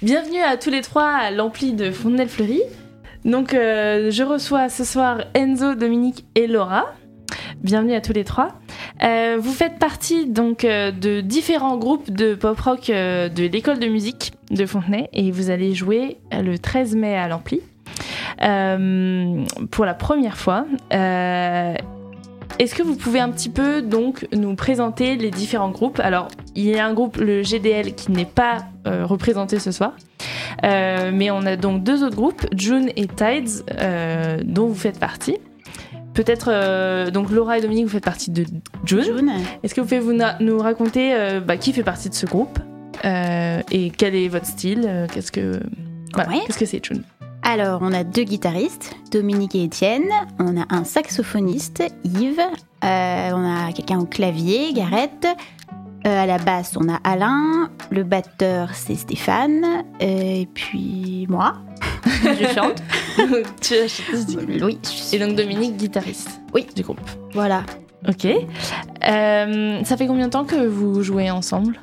Bienvenue 0.00 0.38
à 0.38 0.56
tous 0.56 0.70
les 0.70 0.80
trois 0.80 1.08
à 1.08 1.32
l'ampli 1.32 1.72
de 1.72 1.90
Fontenelle-Fleury. 1.90 2.62
Donc, 3.24 3.52
euh, 3.52 4.12
je 4.12 4.22
reçois 4.22 4.68
ce 4.68 4.84
soir 4.84 5.24
Enzo, 5.34 5.74
Dominique 5.74 6.24
et 6.36 6.46
Laura. 6.46 6.86
Bienvenue 7.64 7.94
à 7.94 8.00
tous 8.00 8.12
les 8.12 8.22
trois. 8.22 8.60
Euh, 9.02 9.38
vous 9.40 9.52
faites 9.52 9.80
partie 9.80 10.26
donc 10.26 10.64
euh, 10.64 10.92
de 10.92 11.20
différents 11.20 11.76
groupes 11.76 12.12
de 12.12 12.36
pop 12.36 12.60
rock 12.60 12.86
de 12.86 13.46
l'école 13.48 13.80
de 13.80 13.88
musique 13.88 14.34
de 14.52 14.66
Fontenay 14.66 15.08
et 15.12 15.32
vous 15.32 15.50
allez 15.50 15.74
jouer 15.74 16.18
le 16.30 16.58
13 16.58 16.94
mai 16.94 17.16
à 17.16 17.26
l'ampli 17.26 17.60
pour 18.38 19.84
la 19.84 19.94
première 19.94 20.38
fois. 20.38 20.64
Est-ce 22.58 22.74
que 22.74 22.82
vous 22.82 22.96
pouvez 22.96 23.20
un 23.20 23.30
petit 23.30 23.50
peu 23.50 23.82
donc 23.82 24.26
nous 24.32 24.54
présenter 24.56 25.14
les 25.16 25.30
différents 25.30 25.70
groupes? 25.70 26.00
Alors, 26.00 26.26
il 26.56 26.64
y 26.64 26.76
a 26.76 26.84
un 26.84 26.92
groupe, 26.92 27.16
le 27.18 27.42
GDL, 27.44 27.94
qui 27.94 28.10
n'est 28.10 28.24
pas 28.24 28.64
euh, 28.86 29.06
représenté 29.06 29.60
ce 29.60 29.70
soir. 29.70 29.92
Euh, 30.64 31.12
mais 31.14 31.30
on 31.30 31.46
a 31.46 31.54
donc 31.54 31.84
deux 31.84 32.02
autres 32.02 32.16
groupes, 32.16 32.44
June 32.56 32.90
et 32.96 33.06
Tides, 33.06 33.64
euh, 33.80 34.38
dont 34.44 34.66
vous 34.66 34.74
faites 34.74 34.98
partie. 34.98 35.36
Peut-être, 36.14 37.10
donc 37.10 37.30
Laura 37.30 37.58
et 37.58 37.60
Dominique, 37.60 37.84
vous 37.84 37.92
faites 37.92 38.02
partie 38.04 38.32
de 38.32 38.44
June. 38.84 39.04
June. 39.04 39.30
Est-ce 39.62 39.72
que 39.72 39.80
vous 39.80 39.86
pouvez 39.86 40.00
vous 40.00 40.18
nous 40.40 40.58
raconter 40.58 41.14
bah, 41.46 41.56
qui 41.56 41.72
fait 41.72 41.84
partie 41.84 42.08
de 42.08 42.14
ce 42.14 42.26
groupe? 42.26 42.58
Et 43.04 43.92
quel 43.96 44.16
est 44.16 44.26
votre 44.26 44.46
style? 44.46 45.06
Qu'est-ce 45.14 45.30
que 45.30 45.60
voilà, 46.12 46.30
Ouais. 46.30 46.40
qu'est-ce 46.44 46.58
que 46.58 46.66
c'est 46.66 46.84
June? 46.84 47.04
Alors, 47.50 47.80
on 47.82 47.92
a 47.94 48.04
deux 48.04 48.24
guitaristes, 48.24 48.94
Dominique 49.10 49.54
et 49.54 49.64
Étienne. 49.64 50.10
On 50.38 50.60
a 50.60 50.66
un 50.68 50.84
saxophoniste, 50.84 51.82
Yves. 52.04 52.40
Euh, 52.84 53.30
on 53.32 53.42
a 53.68 53.72
quelqu'un 53.72 53.98
au 54.00 54.04
clavier, 54.04 54.74
Gareth. 54.74 55.26
Euh, 56.06 56.22
à 56.22 56.26
la 56.26 56.36
basse, 56.36 56.74
on 56.78 56.88
a 56.90 56.96
Alain. 57.04 57.70
Le 57.90 58.02
batteur, 58.04 58.74
c'est 58.74 58.96
Stéphane. 58.96 59.64
Euh, 60.02 60.40
et 60.42 60.48
puis 60.52 61.26
moi. 61.30 61.54
Je 62.04 62.46
chante. 62.54 62.82
Tu 63.62 63.74
as- 63.74 64.62
oui, 64.62 64.78
Et 65.12 65.18
donc 65.18 65.34
Dominique, 65.34 65.76
guitariste. 65.78 66.40
Oui. 66.52 66.66
Du 66.76 66.82
groupe. 66.82 67.00
voilà. 67.32 67.62
Ok. 68.06 68.26
Euh, 68.26 69.84
ça 69.84 69.96
fait 69.96 70.06
combien 70.06 70.26
de 70.26 70.32
temps 70.32 70.44
que 70.44 70.66
vous 70.66 71.02
jouez 71.02 71.30
ensemble? 71.30 71.80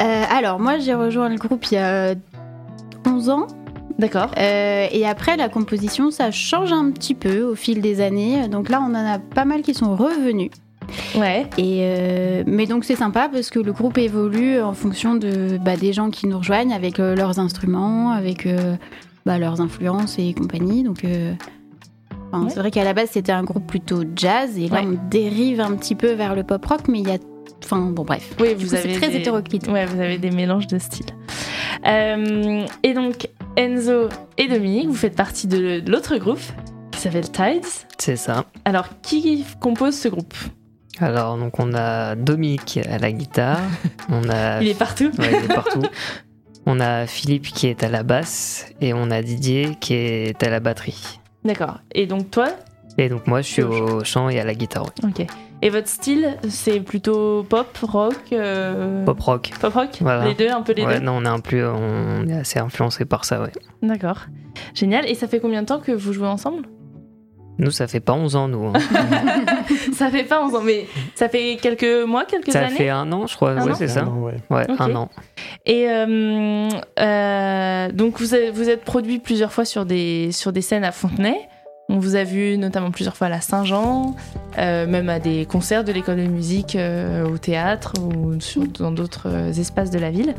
Euh, 0.00 0.24
alors, 0.30 0.60
moi, 0.60 0.78
j'ai 0.78 0.94
rejoint 0.94 1.28
le 1.28 1.36
groupe 1.36 1.66
il 1.72 1.74
y 1.74 1.78
a 1.78 2.14
11 3.04 3.30
ans. 3.30 3.46
D'accord. 3.98 4.30
Euh, 4.38 4.86
et 4.92 5.06
après, 5.06 5.36
la 5.36 5.48
composition, 5.48 6.10
ça 6.10 6.30
change 6.30 6.72
un 6.72 6.90
petit 6.92 7.14
peu 7.14 7.42
au 7.42 7.54
fil 7.56 7.80
des 7.80 8.00
années. 8.00 8.46
Donc 8.48 8.68
là, 8.68 8.80
on 8.80 8.90
en 8.94 8.94
a 8.94 9.18
pas 9.18 9.44
mal 9.44 9.62
qui 9.62 9.74
sont 9.74 9.96
revenus. 9.96 10.50
Ouais. 11.16 11.46
Et 11.58 11.80
euh, 11.82 12.44
mais 12.46 12.64
donc 12.66 12.84
c'est 12.84 12.96
sympa 12.96 13.28
parce 13.30 13.50
que 13.50 13.58
le 13.58 13.72
groupe 13.72 13.98
évolue 13.98 14.60
en 14.62 14.72
fonction 14.72 15.16
de, 15.16 15.58
bah, 15.58 15.76
des 15.76 15.92
gens 15.92 16.08
qui 16.10 16.26
nous 16.26 16.38
rejoignent 16.38 16.72
avec 16.72 16.98
euh, 16.98 17.14
leurs 17.14 17.38
instruments, 17.38 18.10
avec 18.12 18.46
euh, 18.46 18.76
bah, 19.26 19.38
leurs 19.38 19.60
influences 19.60 20.18
et 20.18 20.32
compagnie. 20.32 20.84
Donc 20.84 21.00
enfin, 22.32 22.44
Ouais. 22.44 22.50
c'est 22.50 22.60
vrai 22.60 22.70
qu'à 22.70 22.84
la 22.84 22.94
base 22.94 23.10
c'était 23.12 23.32
un 23.32 23.42
groupe 23.44 23.66
plutôt 23.66 24.02
jazz 24.16 24.56
et 24.58 24.68
là 24.68 24.80
Ouais. 24.80 24.86
on 24.86 25.08
dérive 25.10 25.60
un 25.60 25.74
petit 25.76 25.94
peu 25.94 26.12
vers 26.12 26.34
le 26.34 26.42
pop 26.42 26.64
rock, 26.64 26.80
mais 26.88 27.00
il 27.00 27.08
y 27.08 27.12
a, 27.12 27.18
enfin 27.64 27.80
bon 27.90 28.04
bref. 28.04 28.34
Oui, 28.40 28.54
vous 28.56 28.68
coup, 28.68 28.74
avez 28.74 28.94
très 28.94 29.10
des- 29.10 29.16
hétéroclite. 29.16 29.66
Ouais, 29.68 29.84
vous 29.84 30.00
avez 30.00 30.16
des 30.16 30.30
mélanges 30.30 30.68
de 30.68 30.78
styles. 30.78 31.06
Euh, 31.86 32.66
et 32.82 32.94
donc 32.94 33.28
Enzo 33.56 34.08
et 34.36 34.48
Dominique, 34.48 34.88
vous 34.88 34.94
faites 34.94 35.16
partie 35.16 35.46
de 35.46 35.82
l'autre 35.86 36.16
groupe 36.16 36.40
qui 36.90 37.00
s'appelle 37.00 37.30
Tides. 37.30 37.64
C'est 37.98 38.16
ça. 38.16 38.44
Alors, 38.64 38.88
qui 39.02 39.44
compose 39.60 39.94
ce 39.96 40.08
groupe? 40.08 40.34
Alors, 41.00 41.36
donc, 41.36 41.58
on 41.60 41.74
a 41.74 42.16
Dominique 42.16 42.80
à 42.90 42.98
la 42.98 43.12
guitare. 43.12 43.60
On 44.08 44.28
a. 44.28 44.60
Il 44.60 44.68
est 44.68 44.78
partout. 44.78 45.10
Ouais, 45.18 45.30
il 45.30 45.44
est 45.44 45.54
partout. 45.54 45.82
On 46.70 46.80
a 46.80 47.06
Philippe 47.06 47.46
qui 47.46 47.66
est 47.66 47.82
à 47.82 47.88
la 47.88 48.02
basse 48.02 48.66
et 48.82 48.92
on 48.92 49.10
a 49.10 49.22
Didier 49.22 49.78
qui 49.80 49.94
est 49.94 50.42
à 50.42 50.50
la 50.50 50.60
batterie. 50.60 51.18
D'accord. 51.42 51.78
Et 51.94 52.04
donc 52.04 52.30
toi? 52.30 52.50
Et 52.98 53.08
donc 53.08 53.26
moi 53.26 53.40
je 53.40 53.46
suis 53.46 53.62
Au 53.62 54.04
chant 54.04 54.28
et 54.28 54.38
à 54.38 54.44
la 54.44 54.52
guitare. 54.52 54.84
Ok. 55.02 55.26
Et 55.60 55.70
votre 55.70 55.88
style, 55.88 56.36
c'est 56.48 56.78
plutôt 56.80 57.42
pop, 57.42 57.66
rock 57.82 58.14
euh, 58.32 59.04
Pop 59.04 59.18
rock. 59.20 59.50
Pop 59.60 59.74
rock? 59.74 59.88
Voilà. 60.00 60.24
Les 60.26 60.34
deux, 60.34 60.48
un 60.48 60.62
peu 60.62 60.72
les 60.72 60.84
Ouais, 60.84 61.00
deux? 61.00 61.04
non, 61.04 61.14
on 61.16 61.24
est 61.24 61.28
un 61.28 61.40
peu, 61.40 61.66
on 61.66 62.28
est 62.28 62.38
assez 62.38 62.60
influencé 62.60 63.04
par 63.04 63.24
ça, 63.24 63.42
ouais. 63.42 63.50
D'accord. 63.82 64.26
Génial. 64.74 65.04
Et 65.10 65.14
ça 65.14 65.26
fait 65.26 65.40
combien 65.40 65.62
de 65.62 65.66
temps 65.66 65.80
que 65.80 65.90
vous 65.90 66.12
jouez 66.12 66.28
ensemble? 66.28 66.62
Nous, 67.60 67.72
ça 67.72 67.88
fait 67.88 67.98
pas 67.98 68.12
11 68.12 68.36
ans, 68.36 68.46
nous. 68.46 68.68
hein. 68.68 68.72
Ça 69.92 70.10
fait 70.10 70.22
pas 70.22 70.44
11 70.44 70.54
ans, 70.54 70.62
mais 70.62 70.86
ça 71.16 71.28
fait 71.28 71.58
quelques 71.60 72.06
mois, 72.06 72.24
quelques 72.24 72.52
ça 72.52 72.60
années? 72.60 72.76
fait 72.76 72.88
un 72.88 73.10
an, 73.10 73.26
je 73.26 73.34
crois. 73.34 73.50
Un 73.50 73.64
ouais, 73.66 73.72
an? 73.72 73.74
c'est 73.74 73.88
ça. 73.88 74.02
Non, 74.02 74.22
ouais. 74.22 74.36
Ouais, 74.48 74.64
un 74.78 74.94
an. 74.94 75.08
Et 75.66 75.88
euh, 75.90 76.68
euh, 77.00 77.90
donc 77.90 78.20
vous 78.20 78.36
êtes, 78.36 78.54
vous 78.54 78.70
êtes 78.70 78.84
produit 78.84 79.18
plusieurs 79.18 79.52
fois 79.52 79.64
sur 79.64 79.84
des, 79.86 80.30
sur 80.30 80.52
des 80.52 80.60
scènes 80.62 80.84
à 80.84 80.92
Fontenay. 80.92 81.36
On 81.90 81.98
vous 82.00 82.16
a 82.16 82.24
vu 82.24 82.58
notamment 82.58 82.90
plusieurs 82.90 83.16
fois 83.16 83.28
à 83.28 83.30
la 83.30 83.40
Saint-Jean, 83.40 84.14
euh, 84.58 84.86
même 84.86 85.08
à 85.08 85.18
des 85.20 85.46
concerts 85.46 85.84
de 85.84 85.92
l'école 85.92 86.16
de 86.18 86.26
musique 86.26 86.76
euh, 86.76 87.26
au 87.26 87.38
théâtre 87.38 87.94
ou 87.98 88.38
sur- 88.40 88.66
dans 88.78 88.90
d'autres 88.90 89.28
euh, 89.28 89.52
espaces 89.52 89.90
de 89.90 89.98
la 89.98 90.10
ville. 90.10 90.34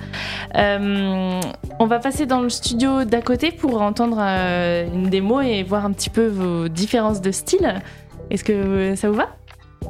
Euh, 0.56 1.42
on 1.80 1.86
va 1.88 1.98
passer 1.98 2.28
dans 2.28 2.42
le 2.42 2.50
studio 2.50 3.04
d'à 3.04 3.24
côté 3.24 3.52
pour 3.52 3.82
entendre 3.82 4.18
euh, 4.22 4.86
une 4.94 5.10
démo 5.10 5.42
et 5.42 5.64
voir 5.64 5.86
un 5.86 5.92
petit 5.92 6.12
peu 6.12 6.28
vos 6.28 6.68
différences 6.68 7.20
de 7.20 7.32
style. 7.32 7.82
Est-ce 8.30 8.44
que 8.44 8.94
ça 8.96 9.10
vous 9.10 9.16
va? 9.16 9.30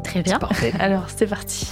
Très 0.05 0.21
bien. 0.21 0.39
Parfait. 0.39 0.71
Alors 0.79 1.07
c'est 1.13 1.27
parti. 1.27 1.67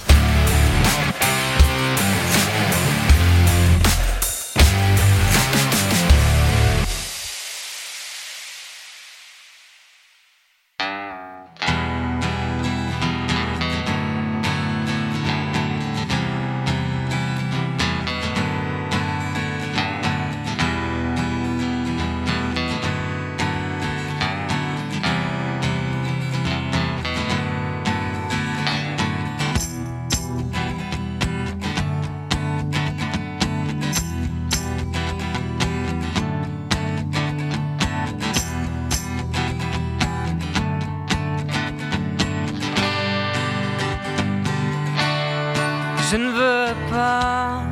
Pas 46.90 47.62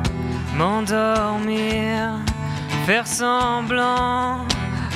m'endormir, 0.55 2.19
faire 2.85 3.07
semblant 3.07 4.45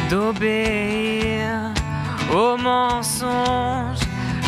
d'obéir 0.10 1.72
aux 2.34 2.58
mensonges 2.58 4.06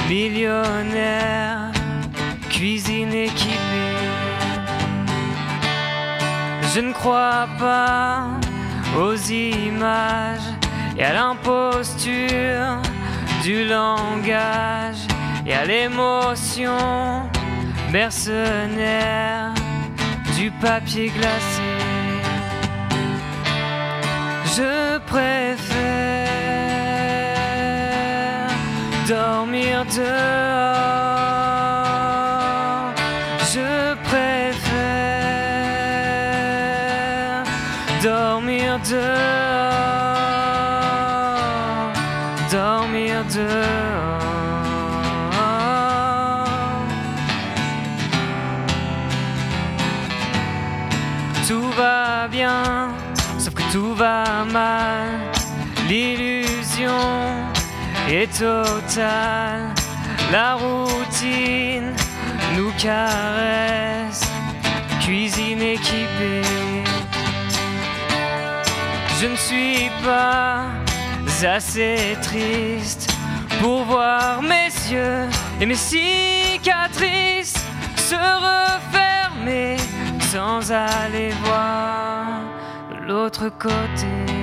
millionnaires, 0.09 1.72
cuisine 2.50 3.14
équipée. 3.14 3.94
Je 6.74 6.80
ne 6.80 6.91
crois 6.91 7.47
pas 7.59 8.25
aux 8.97 9.16
images 9.16 10.50
et 10.97 11.03
à 11.03 11.14
l'imposture 11.14 12.81
du 13.44 13.66
langage 13.66 15.08
et 15.46 15.53
à 15.53 15.66
l'émotion 15.66 17.29
mercenaire 17.93 19.53
du 20.35 20.49
papier 20.59 21.09
glacé. 21.09 21.61
Je 24.45 24.97
préfère 25.05 26.28
dormir 29.07 29.85
dehors. 29.95 30.53
Tout 51.47 51.69
va 51.78 52.28
bien, 52.29 52.93
sauf 53.37 53.53
que 53.53 53.63
tout 53.72 53.93
va 53.95 54.45
mal. 54.45 55.09
L'illusion 55.90 56.90
est 58.09 58.31
totale. 58.40 59.73
La 60.31 60.55
routine 60.55 61.93
nous 62.55 62.72
caresse. 62.78 64.22
Cuisine 65.01 65.61
équipée. 65.61 66.41
Je 69.19 69.28
ne 69.28 69.35
suis 69.35 69.90
pas 70.03 70.66
assez 71.45 72.17
triste 72.22 73.11
pour 73.61 73.84
voir 73.84 74.41
mes 74.41 74.72
yeux 74.90 75.28
et 75.59 75.66
mes 75.66 75.75
cicatrices 75.75 77.55
se 77.97 78.16
refermer 78.16 79.75
sans 80.34 80.72
aller 80.72 81.30
voir 81.44 82.26
l'autre 83.06 83.50
côté. 83.50 84.34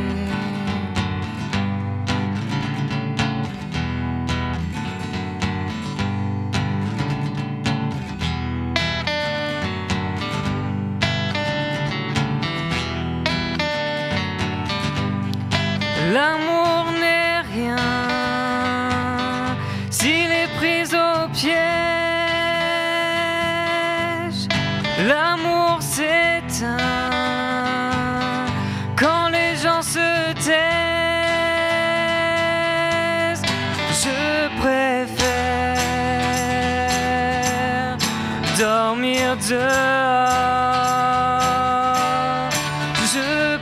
Je 39.50 39.56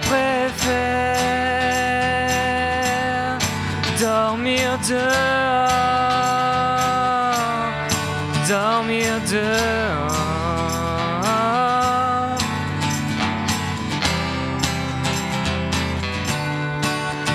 préfère 0.07 1.19
dormir 3.99 4.79
dehors. 4.87 4.99
Dormir 8.47 9.13
dehors. 9.31 10.13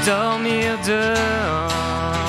Dormir 0.05 0.77
dehors. 0.85 2.23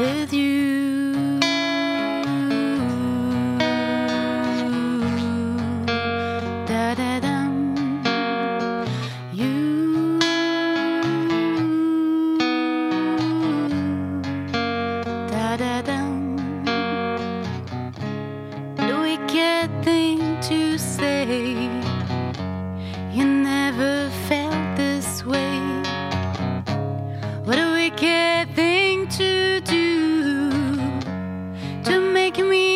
With 0.00 0.32
you. 0.32 0.99
making 32.30 32.48
me 32.48 32.69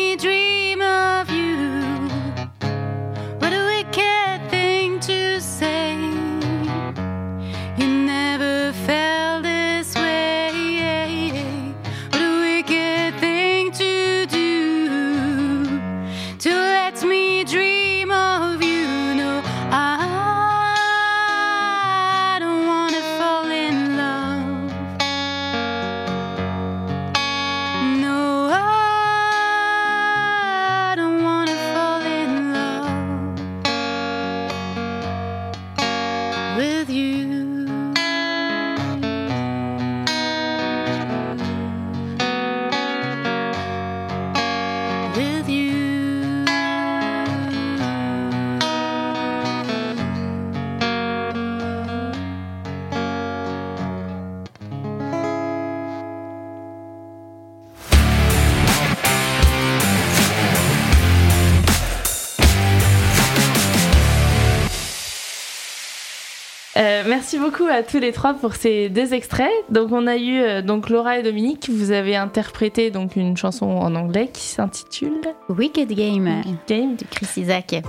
Euh, 66.77 67.03
merci 67.07 67.39
beaucoup 67.39 67.63
à 67.63 67.83
tous 67.83 67.99
les 67.99 68.11
trois 68.11 68.33
pour 68.33 68.55
ces 68.55 68.89
deux 68.89 69.13
extraits. 69.13 69.49
Donc 69.69 69.93
on 69.93 70.07
a 70.07 70.17
eu 70.17 70.39
euh, 70.41 70.61
donc 70.61 70.89
Laura 70.89 71.17
et 71.19 71.23
Dominique, 71.23 71.69
vous 71.73 71.91
avez 71.91 72.17
interprété 72.17 72.91
donc 72.91 73.15
une 73.15 73.37
chanson 73.37 73.65
en 73.65 73.95
anglais 73.95 74.29
qui 74.33 74.41
s'intitule 74.43 75.21
Wicked 75.47 75.87
Game 75.93 76.41
Game. 76.67 76.95
de 76.97 77.03
Chris 77.09 77.27
Isaac. 77.37 77.81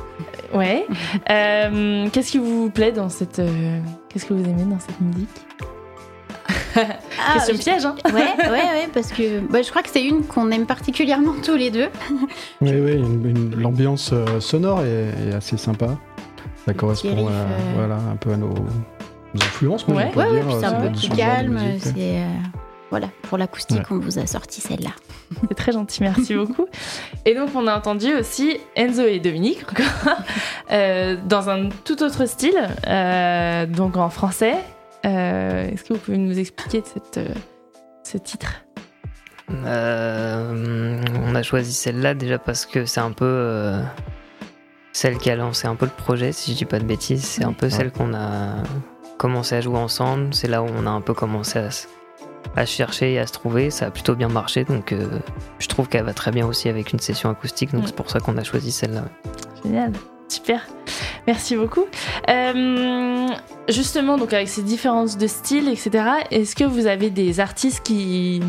Ouais. 0.54 0.86
Euh, 1.30 2.06
Qu'est-ce 2.12 2.30
qui 2.32 2.38
vous 2.38 2.70
plaît 2.70 2.92
dans 2.92 3.08
cette 3.08 3.40
euh, 3.40 3.80
Qu'est-ce 4.08 4.26
que 4.26 4.34
vous 4.34 4.44
aimez 4.44 4.62
dans 4.64 4.78
cette 4.78 5.00
musique? 5.00 5.28
Ah, 7.28 7.32
Question 7.34 7.54
je- 7.56 7.62
piège, 7.62 7.84
hein 7.86 7.94
Ouais, 8.12 8.12
ouais, 8.44 8.50
ouais, 8.50 8.88
parce 8.92 9.10
que 9.10 9.40
bah, 9.40 9.62
je 9.62 9.70
crois 9.70 9.82
que 9.82 9.88
c'est 9.90 10.04
une 10.04 10.22
qu'on 10.24 10.50
aime 10.50 10.66
particulièrement 10.66 11.32
tous 11.42 11.56
les 11.56 11.70
deux. 11.70 11.88
Oui, 12.60 12.70
oui, 12.74 12.92
une- 12.92 13.26
une- 13.28 13.60
l'ambiance 13.60 14.12
sonore 14.40 14.82
est, 14.82 15.30
est 15.30 15.34
assez 15.34 15.56
sympa. 15.56 15.96
Ça 16.66 16.74
correspond 16.74 17.14
riff, 17.26 17.28
à, 17.28 17.30
euh. 17.30 17.46
voilà, 17.76 17.94
un 17.96 18.16
peu 18.16 18.32
à 18.32 18.36
nos, 18.36 18.48
nos 18.48 19.42
influences, 19.42 19.86
même, 19.88 19.96
Ouais. 19.96 20.06
on 20.08 20.12
peut 20.12 20.20
Ouais, 20.20 20.42
c'est 20.60 20.64
euh, 20.66 20.68
un 20.68 20.80
peu 20.82 20.92
plus 20.98 21.08
calme. 21.10 21.60
C'est 21.78 21.92
euh, 21.96 22.26
voilà 22.90 23.08
pour 23.22 23.38
l'acoustique, 23.38 23.78
Ouais. 23.78 23.96
on 23.96 23.98
vous 23.98 24.18
a 24.18 24.26
sorti 24.26 24.60
celle-là. 24.60 24.90
C'est 25.48 25.54
très 25.56 25.72
gentil, 25.72 26.02
merci 26.02 26.34
beaucoup. 26.34 26.66
Et 27.24 27.34
donc, 27.34 27.50
on 27.56 27.66
a 27.66 27.76
entendu 27.76 28.12
aussi 28.14 28.58
Enzo 28.76 29.02
et 29.02 29.18
Dominique, 29.20 29.64
euh, 30.72 31.16
dans 31.26 31.50
un 31.50 31.68
tout 31.84 32.02
autre 32.02 32.26
style, 32.26 32.54
euh, 32.86 33.66
donc 33.66 33.96
en 33.96 34.08
français. 34.10 34.54
Euh, 35.04 35.68
Est-ce 35.68 35.84
que 35.84 35.92
vous 35.94 35.98
pouvez 36.00 36.18
nous 36.18 36.38
expliquer 36.38 36.82
cette, 36.84 37.18
euh, 37.18 37.34
ce 38.04 38.18
titre? 38.18 38.64
Euh, 39.64 41.00
on 41.28 41.34
a 41.34 41.42
choisi 41.42 41.72
celle-là 41.72 42.14
déjà 42.14 42.38
parce 42.38 42.66
que 42.66 42.84
c'est 42.84 43.00
un 43.00 43.12
peu 43.12 43.24
euh, 43.24 43.80
celle 44.96 45.18
qui 45.18 45.28
a 45.28 45.36
lancé 45.36 45.66
un 45.68 45.74
peu 45.74 45.84
le 45.84 45.92
projet, 45.92 46.32
si 46.32 46.52
je 46.52 46.56
dis 46.56 46.64
pas 46.64 46.78
de 46.78 46.84
bêtises. 46.84 47.22
C'est 47.22 47.44
un 47.44 47.52
peu 47.52 47.66
Ouais. 47.66 47.70
celle 47.70 47.92
qu'on 47.92 48.14
a 48.14 48.62
commencé 49.18 49.54
à 49.54 49.60
jouer 49.60 49.76
ensemble. 49.76 50.32
C'est 50.32 50.48
là 50.48 50.62
où 50.62 50.66
on 50.74 50.86
a 50.86 50.90
un 50.90 51.02
peu 51.02 51.12
commencé 51.12 51.58
à, 52.56 52.64
chercher 52.64 53.12
et 53.12 53.18
à 53.18 53.26
se 53.26 53.32
trouver. 53.34 53.68
Ça 53.70 53.86
a 53.86 53.90
plutôt 53.90 54.14
bien 54.14 54.28
marché, 54.28 54.64
donc 54.64 54.92
euh, 54.92 55.06
je 55.58 55.66
trouve 55.68 55.88
qu'elle 55.90 56.04
va 56.04 56.14
très 56.14 56.30
bien 56.30 56.46
aussi 56.46 56.70
avec 56.70 56.94
une 56.94 56.98
session 56.98 57.28
acoustique. 57.28 57.74
Donc 57.74 57.82
c'est 57.84 57.94
pour 57.94 58.08
ça 58.08 58.20
qu'on 58.20 58.38
a 58.38 58.42
choisi 58.42 58.72
celle-là. 58.72 59.04
Génial, 59.62 59.92
super. 60.28 60.66
Merci 61.26 61.56
beaucoup. 61.56 61.84
Euh, 62.30 63.26
justement, 63.68 64.16
donc 64.16 64.32
avec 64.32 64.48
ces 64.48 64.62
différences 64.62 65.18
de 65.18 65.26
style, 65.26 65.68
etc., 65.68 65.90
est-ce 66.30 66.56
que 66.56 66.64
vous 66.64 66.86
avez 66.86 67.10
des 67.10 67.38
artistes 67.40 67.84
qui, 67.84 68.40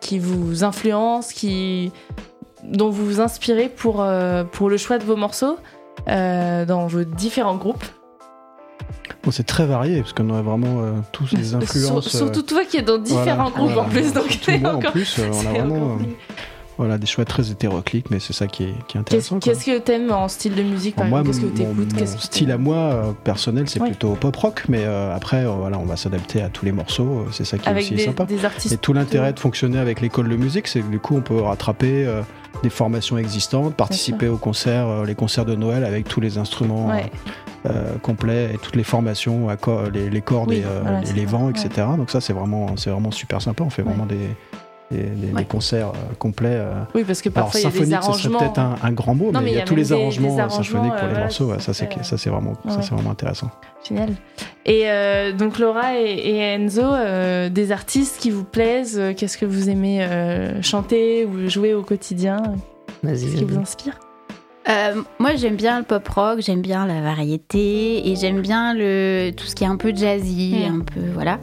qui 0.00 0.20
vous 0.20 0.62
influencent, 0.62 1.32
qui, 1.34 1.90
dont 2.62 2.90
vous 2.90 3.04
vous 3.06 3.20
inspirez 3.20 3.68
pour, 3.68 4.02
euh, 4.02 4.44
pour 4.44 4.70
le 4.70 4.76
choix 4.76 4.98
de 4.98 5.04
vos 5.04 5.16
morceaux? 5.16 5.56
euh, 5.56 5.79
dans 6.06 6.86
vos 6.86 7.04
différents 7.04 7.56
groupes 7.56 7.84
Bon, 9.22 9.30
c'est 9.30 9.44
très 9.44 9.66
varié, 9.66 10.00
parce 10.00 10.14
qu'on 10.14 10.32
a 10.34 10.40
vraiment 10.40 10.80
euh, 10.82 10.92
tous 11.12 11.34
des 11.34 11.54
influences. 11.54 12.08
Sur- 12.08 12.18
Surtout 12.20 12.40
toi 12.42 12.64
qui 12.64 12.78
es 12.78 12.82
dans 12.82 12.96
différents 12.96 13.50
voilà, 13.50 13.50
groupes 13.50 13.72
voilà. 13.72 13.82
en 13.82 13.90
plus, 13.90 14.12
donc 14.14 14.38
c'est 14.42 14.58
moi, 14.58 14.70
en 14.72 14.76
encore- 14.78 14.92
plus, 14.92 15.18
euh, 15.18 15.28
on 15.30 15.38
a 15.46 15.50
vraiment 15.50 15.92
euh, 15.92 15.96
plus. 15.98 16.06
voilà, 16.78 16.96
des 16.96 17.06
choix 17.06 17.26
très 17.26 17.50
hétéroclites, 17.50 18.10
mais 18.10 18.18
c'est 18.18 18.32
ça 18.32 18.46
qui 18.46 18.62
est, 18.64 18.66
qui 18.66 18.72
est 18.72 18.78
Qu'est-ce 18.86 18.98
intéressant. 19.34 19.38
qu'est-ce 19.40 19.66
que 19.66 19.78
t'aimes 19.78 20.10
en 20.10 20.26
style 20.28 20.54
de 20.54 20.62
musique 20.62 20.96
par 20.96 21.04
Moi, 21.04 21.20
exemple? 21.20 21.36
Qu'est-ce 21.38 21.62
que 21.62 21.66
mon, 21.66 21.74
t'écoutes? 21.84 22.00
mon 22.00 22.06
style 22.18 22.50
à 22.50 22.56
moi 22.56 22.76
euh, 22.76 23.12
personnel, 23.22 23.68
c'est 23.68 23.80
Ouais. 23.82 23.88
plutôt 23.88 24.12
pop 24.14 24.34
rock, 24.36 24.62
mais 24.70 24.84
euh, 24.86 25.14
après, 25.14 25.44
euh, 25.44 25.50
voilà, 25.50 25.78
on 25.78 25.84
va 25.84 25.96
s'adapter 25.96 26.40
à 26.40 26.48
tous 26.48 26.64
les 26.64 26.72
morceaux. 26.72 27.04
euh, 27.20 27.24
C'est 27.30 27.44
ça 27.44 27.58
qui 27.58 27.66
est 27.66 27.70
Avec 27.70 27.84
aussi 27.84 27.96
des, 27.96 28.04
sympa. 28.06 28.24
des 28.24 28.42
artistes 28.46 28.72
Et 28.72 28.78
tout 28.78 28.94
l'intérêt 28.94 29.34
de 29.34 29.38
fonctionner 29.38 29.78
avec 29.78 30.00
l'école 30.00 30.30
de 30.30 30.36
musique, 30.36 30.66
c'est 30.66 30.80
que 30.80 30.88
du 30.88 30.98
coup, 30.98 31.16
on 31.18 31.20
peut 31.20 31.40
rattraper 31.42 32.06
euh, 32.06 32.22
des 32.62 32.70
formations 32.70 33.16
existantes, 33.18 33.74
participer 33.74 34.28
aux 34.28 34.36
concerts, 34.36 34.88
euh, 34.88 35.04
les 35.04 35.14
concerts 35.14 35.44
de 35.44 35.54
Noël 35.54 35.84
avec 35.84 36.06
tous 36.08 36.20
les 36.20 36.38
instruments 36.38 36.88
Ouais. 36.88 37.10
euh, 37.66 37.96
complets 38.02 38.52
et 38.54 38.58
toutes 38.58 38.76
les 38.76 38.84
formations, 38.84 39.48
les, 39.92 40.10
les 40.10 40.20
cordes 40.20 40.50
Oui, 40.50 40.56
et 40.58 40.64
euh, 40.64 40.80
voilà, 40.82 41.00
les, 41.00 41.24
vents, 41.26 41.48
etc. 41.50 41.86
Donc 41.96 42.10
ça, 42.10 42.20
c'est 42.20 42.32
vraiment, 42.32 42.76
c'est 42.76 42.90
vraiment 42.90 43.10
super 43.10 43.40
sympa. 43.40 43.64
On 43.64 43.70
fait 43.70 43.82
Ouais. 43.82 43.88
vraiment 43.88 44.06
des, 44.06 44.28
des, 44.90 45.02
des- 45.02 45.32
Ouais. 45.32 45.38
des 45.40 45.44
concerts 45.44 45.88
euh, 45.90 46.14
complets. 46.18 46.48
euh. 46.52 46.72
Oui, 46.94 47.04
parce 47.04 47.22
que 47.22 47.28
Alors 47.28 47.44
parfois 47.50 47.60
il 47.60 47.62
y 47.62 47.66
a 47.66 47.70
des 47.70 47.76
symphonique, 47.78 48.02
ça 48.02 48.12
serait 48.12 48.38
peut-être 48.38 48.58
un, 48.58 48.74
un 48.82 48.92
grand 48.92 49.14
mot, 49.14 49.30
Non, 49.32 49.40
mais 49.40 49.52
il 49.52 49.56
y 49.56 49.60
a, 49.60 49.64
tous 49.64 49.74
les 49.76 49.82
des- 49.84 49.88
des 49.88 49.94
arrangements, 49.94 50.36
euh, 50.36 50.40
arrangements, 50.40 50.62
symphoniques 50.62 50.92
pour 50.94 51.02
euh, 51.02 51.06
les 51.06 51.08
voilà, 51.10 51.20
morceaux. 51.26 51.44
ouais, 51.52 51.58
ça 51.60 51.72
c'est 51.74 51.88
ça, 52.02 52.18
c'est 52.18 52.30
vraiment, 52.30 52.54
ça, 52.68 52.82
c'est 52.82 52.94
vraiment 52.94 53.10
intéressant. 53.10 53.50
Génial. 53.88 54.10
Et 54.66 54.82
euh, 54.90 55.32
donc 55.32 55.58
Laura 55.58 55.96
et, 55.98 56.04
et 56.12 56.38
Enzo, 56.38 56.82
euh, 56.82 57.48
des 57.48 57.72
artistes 57.72 58.18
qui 58.20 58.30
vous 58.30 58.44
plaisent, 58.44 58.98
euh, 58.98 59.14
qu'est-ce 59.16 59.38
que 59.38 59.46
vous 59.46 59.70
aimez 59.70 60.02
euh, 60.04 60.60
chanter 60.62 61.24
ou 61.24 61.48
jouer 61.48 61.72
au 61.74 61.82
quotidien? 61.82 62.42
Qu'est-ce 63.02 63.36
qui 63.36 63.44
vous 63.44 63.58
inspire? 63.58 63.98
Euh, 64.70 65.02
moi, 65.18 65.34
j'aime 65.34 65.56
bien 65.56 65.78
le 65.80 65.84
pop 65.84 66.06
rock, 66.08 66.40
j'aime 66.40 66.60
bien 66.60 66.86
la 66.86 67.00
variété 67.00 68.08
et 68.08 68.14
j'aime 68.14 68.40
bien 68.40 68.72
le 68.74 69.30
tout 69.36 69.44
ce 69.46 69.54
qui 69.56 69.64
est 69.64 69.66
un 69.66 69.76
peu 69.76 69.92
jazzy, 69.94 70.54
Mm. 70.70 70.74
un 70.74 70.84
peu 70.84 71.00
voilà. 71.12 71.38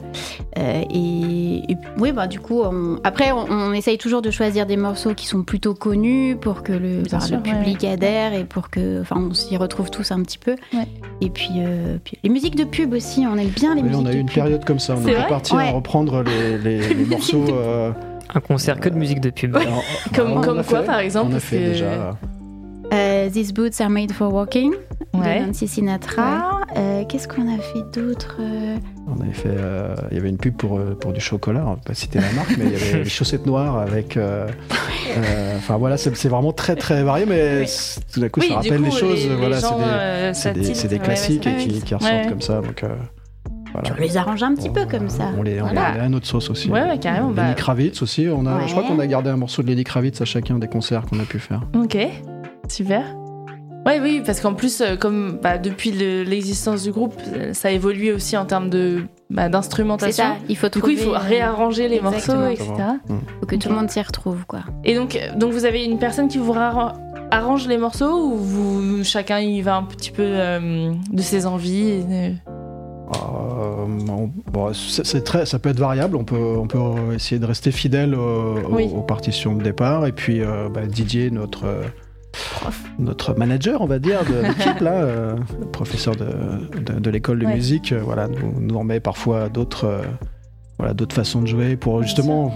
Euh, 0.57 0.81
et, 0.93 1.62
oui, 1.98 2.12
bah 2.13 2.27
du 2.27 2.39
coup, 2.39 2.62
on- 2.62 3.00
après, 3.03 3.31
on, 3.34 3.46
on 3.51 3.74
essaye 3.74 3.98
toujours 3.98 4.22
de 4.22 4.31
choisir 4.31 4.65
des 4.65 4.77
morceaux 4.77 5.13
qui 5.13 5.27
sont 5.27 5.43
plutôt 5.43 5.74
connus 5.74 6.38
pour 6.39 6.63
que 6.63 6.72
le, 6.72 7.03
sûr, 7.10 7.19
le 7.31 7.36
ouais, 7.38 7.41
public 7.57 7.84
adhère 7.84 8.34
et 8.34 8.46
pour 8.46 8.69
que, 8.69 9.01
enfin, 9.01 9.17
on 9.19 9.34
s'y 9.34 9.57
retrouve 9.57 9.89
tous 9.91 10.12
un 10.12 10.22
petit 10.22 10.38
peu. 10.38 10.55
Ouais. 10.74 10.88
Et 11.19 11.29
puis, 11.29 11.50
euh, 11.57 11.98
puis 12.03 12.17
les 12.24 12.29
musiques 12.29 12.55
de 12.55 12.63
pub 12.63 12.93
aussi, 12.93 13.25
on 13.27 13.38
aime 13.38 13.48
bien 13.50 13.75
les 13.75 13.81
Oui, 13.81 13.89
musiques 13.89 14.03
on 14.03 14.05
a 14.07 14.12
eu 14.12 14.15
de 14.15 14.19
une 14.22 14.25
pub. 14.27 14.36
période 14.36 14.63
comme 14.65 14.79
ça. 14.79 14.93
On 14.93 15.01
vrai 15.01 15.27
parti 15.27 15.53
Ouais. 15.53 15.67
à 15.67 15.72
reprendre 15.72 16.24
les, 16.24 16.57
les- 16.57 16.93
les 16.93 17.05
morceaux. 17.05 17.43
euh, 17.50 17.91
Un 18.34 18.39
concert 18.41 18.79
que 18.79 18.89
de 18.89 18.96
musique 18.96 19.19
de 19.22 19.29
pub. 19.31 19.55
alors, 19.55 19.84
Comme- 20.15 20.41
comme 20.41 20.63
quoi, 20.63 20.81
fait, 20.81 20.86
par 20.86 21.00
exemple, 21.00 21.31
On 21.34 21.36
a 21.36 21.39
fait 21.39 21.60
déjà. 21.60 22.17
Euh, 22.94 23.29
These 23.29 23.53
boots 23.53 23.82
are 23.82 23.89
made 23.89 24.12
for 24.12 24.32
walking 24.34 24.74
Ouais. 25.13 25.39
de 25.41 25.46
Nancy 25.48 25.67
Sinatra. 25.67 26.62
Euh, 26.75 27.03
Qu'est-ce 27.06 27.27
qu'on 27.27 27.48
a 27.53 27.58
fait 27.58 27.82
d'autre 28.00 28.38
euh, 28.39 28.77
On 29.08 29.20
avait 29.22 29.32
fait, 29.34 29.50
euh, 29.50 29.96
il 30.12 30.17
y 30.17 30.20
avait 30.20 30.29
une 30.29 30.38
pub 30.38 30.56
pour, 30.56 30.79
pour 31.00 31.12
du 31.13 31.20
chocolat, 31.20 31.63
on 31.65 31.72
va 31.72 31.79
pas 31.84 31.94
citer 31.94 32.20
la 32.20 32.32
marque, 32.34 32.56
mais 32.58 32.65
il 32.65 32.72
y 32.72 32.75
avait 32.75 32.98
les 33.03 33.10
chaussettes 33.10 33.46
noires 33.46 33.77
avec. 33.79 34.15
euh, 34.17 34.48
euh, 35.17 35.58
Enfin 35.58 35.77
voilà, 35.77 35.98
c'est 35.98 36.27
vraiment 36.27 36.53
très 36.53 36.75
très 36.75 37.03
varié, 37.03 37.25
mais 37.25 37.62
Oui. 37.62 37.96
tout 38.13 38.20
d'un 38.20 38.29
coup 38.29 38.39
Oui, 38.41 38.48
ça 38.50 38.56
rappelle 38.56 38.77
coup, 38.79 38.84
des 38.86 38.91
choses. 38.91 39.24
les, 39.24 39.29
les 39.29 39.36
voilà, 39.36 39.60
c'est 40.34 40.53
des, 40.53 40.70
euh, 40.70 40.89
ouais, 40.98 41.00
classiques 41.00 41.48
et 41.48 41.56
qui, 41.58 41.82
qui 41.82 41.96
ressortent 41.96 42.13
Ouais. 42.13 42.25
comme 42.29 42.41
ça. 42.41 42.62
Donc 42.62 42.84
euh, 42.84 42.89
voilà. 43.74 43.89
On 43.98 44.01
les 44.01 44.17
arrange 44.17 44.44
un 44.44 44.53
petit 44.56 44.70
peu 44.70 44.86
comme 44.86 45.10
ça. 45.10 45.29
On 45.38 45.41
les, 45.44 45.62
on 45.62 45.65
Voilà. 45.65 45.91
les 45.94 45.98
met 46.00 46.06
à 46.06 46.10
notre 46.10 46.27
sauce 46.27 46.50
aussi. 46.50 46.70
Ouais, 46.70 46.84
ouais, 46.84 46.98
carrément, 47.00 47.27
Lenny 47.32 47.36
bah- 47.50 47.53
Kravitz 47.53 48.01
aussi. 48.01 48.27
On 48.32 48.46
a, 48.46 48.56
Ouais. 48.58 48.62
Je 48.67 48.72
crois 48.72 48.84
qu'on 48.84 49.00
a 49.00 49.08
gardé 49.08 49.29
un 49.29 49.38
morceau 49.38 49.62
de 49.63 49.67
Lenny 49.67 49.84
Kravitz 49.84 50.22
à 50.22 50.25
chacun 50.25 50.58
des 50.60 50.67
concerts 50.67 51.03
qu'on 51.10 51.20
a 51.20 51.24
pu 51.25 51.39
faire. 51.39 51.62
Ok, 51.75 51.98
super. 52.72 53.04
Ouais, 53.86 54.00
oui, 54.02 54.22
parce 54.26 54.42
qu'en 54.42 54.54
plus, 54.54 54.82
euh, 54.82 54.98
comme 54.98 55.40
bah, 55.42 55.58
depuis 55.58 55.92
le- 55.92 56.24
l'existence 56.24 56.84
du 56.84 56.92
groupe, 56.92 57.14
euh, 57.34 57.54
ça 57.54 57.72
évolue 57.72 58.12
aussi 58.12 58.36
en 58.36 58.46
termes 58.46 58.70
de 58.70 59.04
bah, 59.30 59.44
C'est 59.46 59.50
d'instrumentation. 59.52 60.24
ça, 60.26 60.36
il 60.50 60.58
faut 60.58 60.68
Du 60.68 60.82
coup, 60.82 60.90
il 60.90 60.98
faut 60.98 61.14
trouver, 61.14 61.18
euh, 61.18 61.30
réarranger 61.30 61.88
les 61.88 61.96
exactement. 61.98 62.40
morceaux, 62.42 62.52
etc. 62.52 62.74
faut 63.40 63.46
que 63.46 63.56
tout 63.56 63.70
le 63.70 63.76
monde 63.76 63.90
s'y 63.90 64.02
retrouve, 64.02 64.46
quoi. 64.46 64.60
Et 64.84 64.94
donc, 64.96 65.18
donc 65.38 65.54
vous 65.54 65.64
avez 65.64 65.86
une 65.86 66.00
personne 66.00 66.28
qui 66.28 66.38
vous 66.38 66.52
ra- 66.52 66.94
arrange 67.32 67.68
les 67.70 67.78
morceaux 67.78 68.26
ou 68.26 68.36
vous, 68.36 69.04
chacun 69.06 69.40
y 69.40 69.62
va 69.62 69.78
un 69.78 69.84
petit 69.84 70.12
peu 70.12 70.24
euh, 70.26 70.92
de 71.14 71.22
ses 71.22 71.46
envies 71.46 71.90
et, 71.90 72.04
euh, 72.12 72.30
Euh, 73.10 73.86
on- 74.10 74.30
bon, 74.52 74.74
c'est 74.74 75.06
c'est 75.06 75.22
très, 75.24 75.46
ça 75.46 75.60
peut 75.60 75.70
être 75.70 75.80
variable. 75.80 76.18
On 76.18 76.26
peut, 76.26 76.36
on 76.58 76.68
peut 76.68 76.78
essayer 77.16 77.40
de 77.40 77.46
rester 77.46 77.72
fidèle 77.72 78.16
Oui. 78.70 78.90
aux 78.94 79.02
partitions 79.02 79.56
de 79.56 79.64
départ. 79.64 80.06
Et 80.08 80.12
puis 80.12 80.42
euh, 80.42 80.68
bah, 80.70 80.86
Didier, 80.86 81.32
notre 81.32 81.66
notre 83.00 83.34
manager, 83.38 83.81
on 83.81 83.86
va 83.86 84.00
dire, 84.00 84.24
de 84.25 84.36
l'équipe 84.48 84.79
là, 84.81 84.93
euh, 85.03 85.36
professeur 85.72 86.15
de, 86.15 86.25
de, 86.79 87.00
de 87.00 87.10
l'école 87.10 87.39
de 87.39 87.46
Ouais. 87.46 87.55
musique, 87.55 87.91
euh, 87.91 88.01
voilà, 88.03 88.27
nous, 88.27 88.60
nous 88.60 88.75
en 88.75 88.84
met 88.84 89.00
parfois 89.00 89.50
d'autres. 89.50 89.86
euh, 89.86 90.01
voilà, 90.79 90.93
d'autres 90.93 91.15
façons 91.15 91.41
de 91.41 91.48
jouer 91.48 91.75
pour 91.75 92.03
justement, 92.03 92.53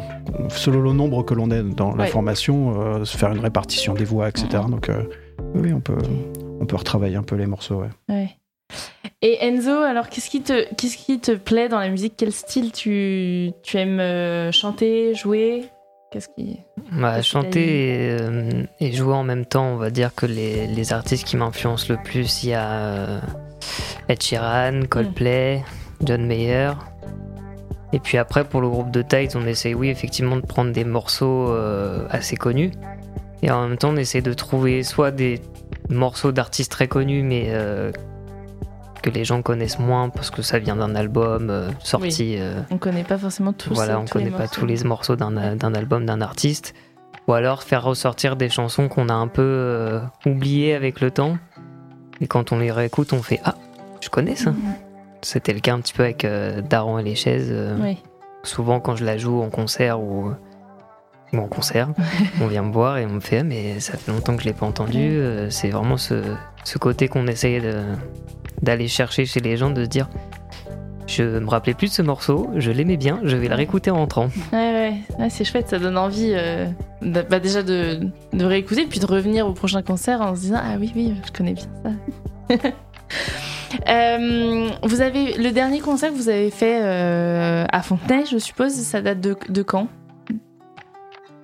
selon 0.49 0.81
le 0.81 0.93
nombre 0.93 1.23
que 1.23 1.33
l'on 1.33 1.49
est 1.49 1.63
dans 1.63 1.95
la 1.95 2.03
Ouais. 2.03 2.09
formation, 2.09 3.03
se 3.03 3.17
faire 3.17 3.31
une 3.31 3.39
répartition 3.39 3.95
des 3.95 4.03
voix, 4.05 4.29
etc. 4.29 4.61
Donc, 4.69 4.91
oui, 5.55 5.73
on 5.73 5.79
peut, 5.79 5.97
on 6.59 6.65
peut 6.67 6.75
retravailler 6.75 7.15
un 7.15 7.23
peu 7.23 7.35
les 7.35 7.47
morceaux. 7.47 7.81
Ouais. 7.81 7.89
Ouais. 8.09 8.29
Et 9.23 9.43
Enzo, 9.43 9.71
alors 9.71 10.07
qu'est-ce 10.07 10.29
qui 10.29 10.41
te 10.41 10.71
qu'est-ce 10.75 10.97
qui 10.97 11.19
te 11.19 11.31
plaît 11.31 11.67
dans 11.67 11.79
la 11.79 11.89
musique? 11.89 12.13
Quel 12.15 12.31
style 12.31 12.71
tu, 12.71 13.51
tu 13.63 13.77
aimes 13.77 14.51
chanter, 14.51 15.15
jouer? 15.15 15.63
Qu'est-ce 16.11 16.27
qui 16.37 16.59
Bah, 16.91 17.21
chanter 17.21 17.87
et, 17.87 18.17
euh, 18.19 18.63
et 18.81 18.91
jouer 18.91 19.13
en 19.13 19.23
même 19.23 19.45
temps, 19.45 19.67
on 19.67 19.77
va 19.77 19.89
dire 19.89 20.13
que 20.13 20.25
les, 20.25 20.67
les 20.67 20.91
artistes 20.91 21.25
qui 21.25 21.37
m'influencent 21.37 21.85
le 21.89 21.95
plus, 22.03 22.43
il 22.43 22.49
y 22.49 22.53
a 22.53 22.69
euh, 22.69 23.19
Ed 24.09 24.21
Sheeran, 24.21 24.81
Coldplay, 24.89 25.63
John 26.03 26.25
Mayer. 26.25 26.73
Et 27.93 27.99
puis 27.99 28.17
après, 28.17 28.43
pour 28.43 28.59
le 28.59 28.67
groupe 28.67 28.91
de 28.91 29.01
Tides, 29.01 29.31
on 29.35 29.47
essaye, 29.47 29.73
oui, 29.73 29.87
effectivement, 29.87 30.35
de 30.35 30.45
prendre 30.45 30.73
des 30.73 30.83
morceaux 30.83 31.49
euh, 31.49 32.05
assez 32.09 32.35
connus. 32.35 32.71
Et 33.41 33.49
en 33.49 33.69
même 33.69 33.77
temps, 33.77 33.91
on 33.91 33.97
essaie 33.97 34.21
de 34.21 34.33
trouver 34.33 34.83
soit 34.83 35.11
des 35.11 35.39
morceaux 35.89 36.33
d'artistes 36.33 36.73
très 36.73 36.89
connus, 36.89 37.23
mais 37.23 37.53
que 39.01 39.09
les 39.09 39.25
gens 39.25 39.41
connaissent 39.41 39.79
moins 39.79 40.09
parce 40.09 40.29
que 40.31 40.41
ça 40.41 40.59
vient 40.59 40.75
d'un 40.75 40.95
album 40.95 41.49
euh, 41.49 41.69
sorti. 41.83 42.35
euh, 42.39 42.61
on 42.69 42.77
connaît 42.77 43.03
pas 43.03 43.17
forcément 43.17 43.53
tous 43.53 43.73
voilà, 43.73 43.95
euh, 43.95 43.97
on 43.97 44.05
tous 44.05 44.17
les 44.17 44.25
connaît 44.25 44.31
pas 44.37 44.43
morceaux. 44.43 44.59
tous 44.61 44.65
les 44.65 44.83
morceaux 44.83 45.15
d'un 45.15 45.55
d'un 45.55 45.73
album 45.73 46.05
d'un 46.05 46.21
artiste. 46.21 46.73
Ou 47.27 47.33
alors 47.33 47.61
faire 47.63 47.83
ressortir 47.83 48.35
des 48.35 48.49
chansons 48.49 48.87
qu'on 48.87 49.07
a 49.09 49.13
un 49.13 49.27
peu 49.27 49.41
euh, 49.43 49.99
oubliées 50.25 50.73
avec 50.73 51.01
le 51.01 51.11
temps. 51.11 51.37
Et 52.19 52.27
quand 52.27 52.51
on 52.51 52.59
les 52.59 52.71
réécoute, 52.71 53.13
on 53.13 53.21
fait 53.21 53.39
Ah, 53.43 53.55
je 54.01 54.09
connais 54.09 54.35
ça. 54.35 54.51
Mhm. 54.51 54.57
C'était 55.21 55.53
le 55.53 55.59
cas 55.59 55.73
un 55.73 55.79
petit 55.81 55.93
peu 55.93 56.03
avec 56.03 56.25
euh, 56.25 56.61
Daron 56.61 56.97
et 56.97 57.03
les 57.03 57.15
chaises. 57.15 57.49
euh, 57.51 57.77
Oui. 57.79 57.97
Souvent, 58.43 58.79
quand 58.79 58.95
je 58.95 59.05
la 59.05 59.17
joue 59.17 59.39
en 59.41 59.49
concert 59.51 60.01
ou, 60.01 60.31
ou 61.33 61.37
en 61.37 61.47
concert, 61.47 61.89
on 62.41 62.47
vient 62.47 62.61
me 62.63 62.71
voir 62.73 62.97
et 62.97 63.05
on 63.05 63.09
me 63.13 63.19
fait 63.19 63.43
mais 63.43 63.79
ça 63.79 63.97
fait 63.97 64.11
longtemps 64.11 64.35
que 64.35 64.41
je 64.43 64.47
l'ai 64.47 64.53
pas 64.53 64.65
entendu. 64.65 64.99
Euh, 64.99 65.49
C'est 65.49 65.69
vraiment 65.69 65.97
ce, 65.97 66.21
ce 66.63 66.77
côté 66.77 67.07
qu'on 67.07 67.27
essaye 67.27 67.61
de- 67.61 67.83
d'aller 68.61 68.87
chercher 68.87 69.25
chez 69.25 69.39
les 69.39 69.57
gens, 69.57 69.69
de 69.71 69.83
se 69.83 69.89
dire 69.89 70.09
Je 71.07 71.23
me 71.23 71.49
rappelais 71.49 71.73
plus 71.73 71.87
de 71.87 71.93
ce 71.93 72.01
morceau, 72.01 72.49
je 72.57 72.71
l'aimais 72.71 72.97
bien, 72.97 73.19
je 73.23 73.35
vais 73.35 73.47
le 73.47 73.55
réécouter 73.55 73.91
en 73.91 73.95
rentrant. 73.97 74.29
Ouais, 74.53 74.93
ouais, 75.19 75.29
c'est 75.29 75.43
chouette, 75.45 75.67
ça 75.69 75.79
donne 75.79 75.97
envie 75.97 76.31
euh, 76.33 76.67
bah, 77.01 77.39
déjà 77.39 77.63
de, 77.63 77.99
de 78.33 78.45
réécouter, 78.45 78.85
puis 78.85 78.99
de 78.99 79.05
revenir 79.05 79.47
au 79.47 79.53
prochain 79.53 79.81
concert 79.81 80.21
en 80.21 80.35
se 80.35 80.41
disant 80.41 80.59
Ah 80.61 80.75
oui, 80.79 80.91
oui, 80.95 81.13
je 81.25 81.31
connais 81.31 81.53
bien 81.53 81.65
ça. 81.83 82.57
Euh, 83.87 84.69
vous 84.83 84.99
avez 85.01 85.33
le 85.37 85.51
dernier 85.51 85.79
concert 85.79 86.09
que 86.11 86.15
vous 86.15 86.27
avez 86.27 86.51
fait 86.51 86.81
à 86.81 87.81
Fontenay, 87.81 88.25
je 88.29 88.37
suppose, 88.37 88.73
ça 88.73 89.01
date 89.01 89.21
de 89.21 89.61
quand? 89.63 89.87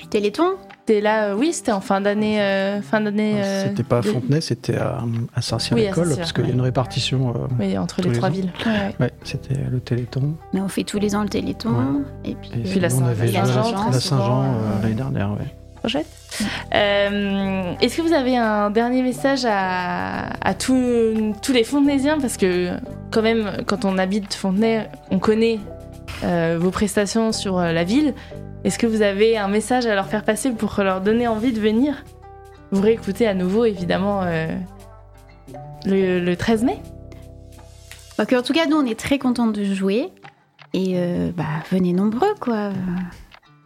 Du 0.08 0.20
Téléthon 0.22 0.52
C'était 0.86 1.02
là, 1.02 1.26
euh, 1.26 1.36
oui, 1.38 1.52
c'était 1.52 1.74
en 1.74 1.82
fin 1.82 2.00
d'année, 2.00 2.40
euh, 2.42 2.82
fin 2.82 3.02
d'année. 3.02 3.42
euh, 3.44 3.66
C'était 3.68 3.84
pas 3.84 3.98
à 3.98 4.02
de- 4.02 4.08
Fontenay, 4.08 4.40
c'était 4.40 4.78
à, 4.78 5.00
à 5.00 5.04
Oui, 5.04 5.42
Saint-Cyr-l'École, 5.42 6.06
Saint-Cyr, 6.06 6.18
parce 6.20 6.32
qu'il 6.34 6.48
y 6.48 6.50
a 6.52 6.54
une 6.54 6.62
répartition. 6.62 7.30
euh, 7.36 7.48
Oui, 7.60 7.78
entre 7.78 8.02
les 8.02 8.10
les 8.12 8.16
trois 8.16 8.30
ans. 8.30 8.32
villes. 8.32 8.52
Ouais, 8.66 8.72
ouais. 8.72 8.96
ouais, 9.02 9.12
c'était 9.24 9.56
le 9.70 9.82
Téléthon. 9.82 10.36
Mais 10.54 10.62
on 10.62 10.70
fait 10.70 10.84
tous 10.86 10.98
les 10.98 11.14
ans 11.14 11.24
le 11.24 11.30
Téléthon. 11.30 12.04
Et 12.24 12.36
puis, 12.36 12.52
Et 12.56 12.60
Puis 12.70 12.80
la 12.80 12.90
Saint-Jean, 12.90 13.90
la 13.92 14.00
Saint-Jean 14.00 14.46
l'année 14.82 14.96
dernière. 14.96 15.32
Trop 15.82 15.90
chouette. 15.90 16.08
Euh, 16.74 17.74
Est-ce 17.82 17.98
que 17.98 18.02
vous 18.02 18.14
avez 18.14 18.38
un 18.38 18.70
dernier 18.70 19.02
message 19.04 19.46
à, 19.46 20.30
à 20.42 20.54
tous, 20.54 21.34
tous 21.42 21.52
les 21.52 21.66
Fontenaisiens? 21.66 22.18
Parce 22.20 22.38
que, 22.38 22.72
quand 23.12 23.22
même, 23.22 23.52
quand 23.66 23.84
on 23.84 23.98
habite 23.98 24.34
Fontenay, 24.34 24.88
on 25.12 25.20
connaît 25.20 25.60
euh, 26.24 26.58
vos 26.60 26.72
prestations 26.72 27.32
sur 27.34 27.60
euh, 27.60 27.74
la 27.74 27.84
ville. 27.84 28.14
Est-ce 28.64 28.78
que 28.80 28.88
vous 28.88 29.02
avez 29.02 29.38
un 29.38 29.48
message 29.48 29.86
à 29.86 29.96
leur 29.96 30.08
faire 30.08 30.24
passer 30.24 30.52
pour 30.52 30.76
leur 30.84 31.02
donner 31.02 31.28
envie 31.28 31.54
de 31.54 31.60
venir? 31.60 32.04
Vous 32.72 32.82
réécoutez 32.82 33.28
à 33.28 33.34
nouveau, 33.34 33.66
évidemment, 33.66 34.22
euh, 34.24 34.48
le, 35.86 36.20
le 36.20 36.36
13 36.36 36.64
mai? 36.64 36.80
Bah, 38.18 38.26
que, 38.26 38.36
en 38.36 38.42
tout 38.42 38.54
cas, 38.54 38.66
nous, 38.66 38.78
on 38.78 38.86
est 38.86 39.00
très 39.00 39.20
contents 39.20 39.48
de 39.48 39.64
jouer. 39.64 40.10
Et 40.74 40.94
euh, 40.96 41.32
bah, 41.36 41.46
venez 41.72 41.94
nombreux, 41.94 42.34
quoi. 42.42 42.72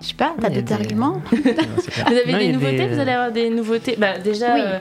Je 0.01 0.07
sais 0.07 0.13
pas, 0.13 0.33
t'as 0.39 0.49
d'autres 0.49 0.61
des- 0.65 0.73
arguments? 0.73 1.21
Vous 1.31 1.37
avez 2.15 2.31
Non, 2.31 2.37
des 2.39 2.49
a 2.49 2.51
nouveautés 2.51 2.77
des- 2.77 2.87
Vous 2.87 2.99
allez 2.99 3.11
avoir 3.11 3.31
des 3.31 3.49
nouveautés? 3.49 3.95
Bah, 3.97 4.19
Déjà, 4.19 4.53
Oui. 4.53 4.61
euh, 4.63 4.79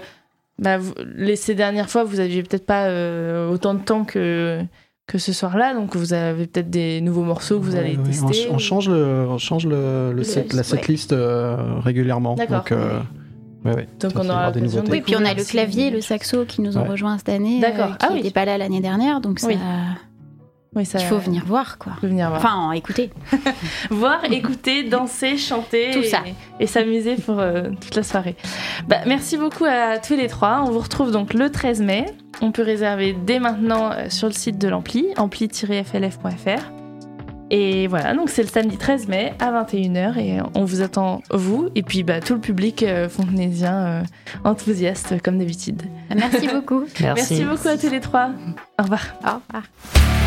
bah, 0.59 0.76
vous- 0.79 0.95
les, 1.17 1.37
ces 1.37 1.55
dernières 1.55 1.88
fois, 1.88 2.05
vous 2.05 2.21
aviez 2.21 2.43
peut-être 2.43 2.67
pas 2.67 2.87
euh, 2.87 3.49
autant 3.49 3.73
de 3.75 3.81
temps 3.81 4.05
que, 4.05 4.61
que 5.11 5.19
ce 5.19 5.33
soir-là, 5.33 5.75
donc 5.75 5.97
vous 5.97 6.12
avez 6.12 6.47
peut-être 6.47 6.71
des 6.71 7.00
nouveaux 7.00 7.25
morceaux 7.25 7.59
que 7.59 7.64
vous 7.64 7.75
allez 7.76 7.93
Ouais, 7.97 7.99
on 8.00 8.05
tester. 8.05 8.33
ch- 8.33 8.49
On, 8.52 8.59
change, 8.59 8.88
le, 8.88 9.26
on 9.29 9.38
change 9.38 9.67
le, 9.67 10.11
le 10.11 10.19
Le- 10.19 10.23
set- 10.25 10.52
la 10.52 10.59
ouais. 10.59 10.62
setlist 10.64 11.12
euh, 11.12 11.57
régulièrement. 11.81 12.37
D'accord. 12.37 12.59
Donc, 12.59 12.73
euh, 12.73 13.00
ouais, 13.64 13.75
ouais, 13.75 13.88
Donc 14.00 14.12
ça, 14.12 14.21
on 14.23 14.29
aura 14.31 14.52
des 14.52 14.61
nouveautés. 14.61 14.90
Oui, 14.93 15.00
puis 15.00 15.17
on 15.17 15.25
a 15.25 15.35
le 15.35 15.43
clavier, 15.45 15.90
le 15.90 16.00
saxo 16.00 16.45
qui 16.47 16.62
nous 16.62 16.79
ont 16.79 16.83
Ouais. 16.83 16.88
rejoints 16.90 17.19
cette 17.19 17.29
année. 17.31 17.59
D'accord. 17.61 17.99
qui 17.99 18.07
Ah 18.07 18.09
oui. 18.12 18.17
n'était 18.19 18.31
pas 18.31 18.45
là 18.45 18.57
l'année 18.57 18.81
dernière, 18.81 19.21
donc 19.21 19.40
ça, 19.40 19.49
Oui. 20.75 20.81
Oui, 20.81 20.87
ça, 20.87 20.99
il 21.00 21.05
faut 21.07 21.19
venir 21.19 21.45
voir, 21.45 21.79
quoi. 21.79 21.95
faut 22.00 22.07
venir 22.07 22.29
voir. 22.29 22.41
Enfin, 22.41 22.73
écoutez. 22.73 23.11
voir, 23.91 24.25
écouter, 24.31 24.85
danser, 24.85 25.37
chanter 25.37 25.91
Tout 25.93 25.99
et, 25.99 26.05
ça. 26.05 26.23
et 26.61 26.67
s'amuser 26.67 27.17
pour 27.17 27.41
euh, 27.41 27.71
toute 27.81 27.97
la 27.97 28.03
soirée. 28.05 28.37
Bah, 28.87 28.99
merci 29.07 29.37
beaucoup 29.37 29.65
à 29.65 29.99
tous 29.99 30.15
les 30.15 30.29
trois. 30.29 30.62
On 30.65 30.71
vous 30.71 30.79
retrouve 30.79 31.11
donc 31.11 31.35
le 31.35 31.50
13 31.50 31.81
mai. 31.83 32.07
On 32.41 32.53
peut 32.53 32.62
réserver 32.62 33.17
dès 33.27 33.41
maintenant 33.41 33.91
euh, 33.91 34.09
sur 34.09 34.29
le 34.29 34.33
site 34.33 34.59
de 34.59 34.69
l'Ampli, 34.69 35.09
ampli-flf.fr. 35.17 36.71
Et 37.50 37.89
voilà, 37.89 38.15
donc 38.15 38.31
c'est 38.31 38.43
le 38.43 38.49
samedi 38.49 38.77
13 38.77 39.09
mai 39.09 39.35
à 39.41 39.50
21h 39.50 40.19
et 40.19 40.39
on 40.55 40.65
vous 40.65 40.83
attend, 40.83 41.21
vous, 41.31 41.69
et 41.75 41.83
puis 41.83 42.05
bah, 42.05 42.21
tout 42.21 42.35
le 42.35 42.41
public 42.41 42.85
euh, 42.85 43.09
fontenaisien 43.09 43.75
euh, 43.75 44.03
enthousiaste 44.45 45.21
comme 45.23 45.39
d'habitude. 45.39 45.83
Merci 46.15 46.47
beaucoup. 46.47 46.85
Merci. 47.00 47.35
Merci 47.41 47.45
beaucoup 47.45 47.69
à 47.69 47.77
tous 47.77 47.91
les 47.91 48.00
trois. 48.00 48.31
Au 48.79 48.85
revoir. 48.85 49.03
Au 49.25 49.41
revoir. 49.49 50.20